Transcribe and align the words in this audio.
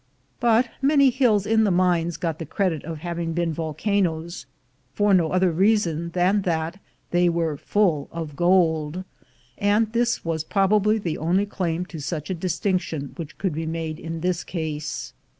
But 0.39 0.67
many 0.81 1.11
hills 1.11 1.45
in 1.45 1.63
the 1.63 1.69
mines 1.69 2.17
got 2.17 2.39
the 2.39 2.45
credit 2.47 2.83
of 2.85 2.97
having 3.05 3.33
been 3.33 3.53
volcanoes, 3.53 4.47
for 4.95 5.13
no 5.13 5.31
other 5.31 5.51
reason 5.51 6.09
than 6.09 6.41
that 6.41 6.79
they 7.11 7.29
were 7.29 7.55
full 7.55 8.09
of 8.11 8.35
gold; 8.35 9.03
and 9.59 9.93
this 9.93 10.25
was 10.25 10.43
probably 10.43 10.97
the 10.97 11.19
only 11.19 11.45
claim 11.45 11.85
to 11.85 11.99
such 11.99 12.31
a 12.31 12.33
distinction 12.33 13.11
which 13.15 13.37
could 13.37 13.53
be 13.53 13.67
made 13.67 13.99
in 13.99 14.21
this 14.21 14.43
case. 14.43 15.13